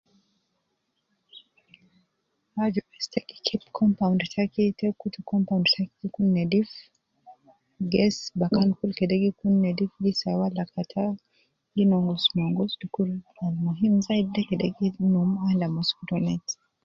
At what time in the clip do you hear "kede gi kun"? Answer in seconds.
8.99-9.53